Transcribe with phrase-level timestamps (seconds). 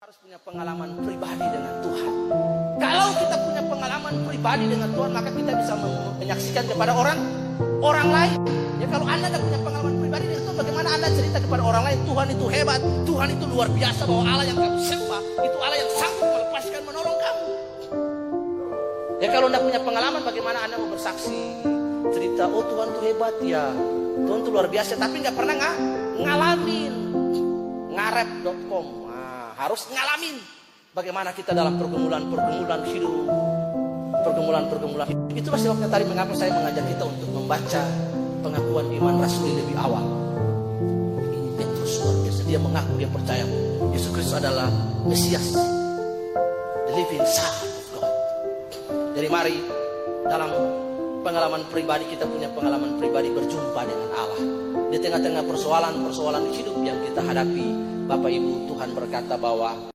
[0.00, 2.12] harus punya pengalaman pribadi dengan Tuhan.
[2.80, 5.74] Kalau kita punya pengalaman pribadi dengan Tuhan, maka kita bisa
[6.16, 7.18] menyaksikan kepada orang
[7.84, 8.38] orang lain.
[8.80, 11.98] Ya kalau Anda tidak punya pengalaman pribadi dengan Tuhan, bagaimana Anda cerita kepada orang lain
[12.08, 15.90] Tuhan itu hebat, Tuhan itu luar biasa bahwa Allah yang kamu sembah itu Allah yang
[15.92, 17.48] sanggup melepaskan menolong kamu.
[19.20, 21.40] Ya kalau Anda punya pengalaman, bagaimana Anda mau bersaksi
[22.08, 23.68] cerita, oh Tuhan itu hebat ya,
[24.24, 25.74] Tuhan itu luar biasa, tapi nggak pernah nggak
[26.24, 26.94] ngalamin
[27.92, 28.99] ngarep.com
[29.60, 30.40] harus ngalamin
[30.96, 33.12] bagaimana kita dalam pergumulan-pergumulan hidup.
[34.24, 35.36] Pergumulan-pergumulan hidup.
[35.36, 37.82] Itu sebabnya tadi mengapa saya mengajak kita untuk membaca
[38.40, 40.04] pengakuan iman rasuli lebih awal.
[41.20, 42.40] Ini Petrus luar biasa.
[42.48, 43.44] Dia mengaku dia percaya
[43.92, 44.72] Yesus Kristus adalah
[45.04, 45.52] Mesias.
[45.52, 48.12] The living son of God.
[49.12, 49.56] Jadi mari
[50.24, 50.50] dalam
[51.20, 54.42] pengalaman pribadi kita punya pengalaman pribadi berjumpa dengan Allah.
[54.88, 59.70] Di tengah-tengah persoalan-persoalan hidup yang kita hadapi Bapak Ibu Tuhan berkata bahwa